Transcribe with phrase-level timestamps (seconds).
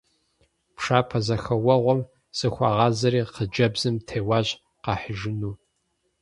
[0.75, 1.99] Пшапэзэхэуэгъуэм
[2.37, 4.47] зыхуагъазэри хъыджэбзым теуащ
[4.83, 5.53] къахьыжыну.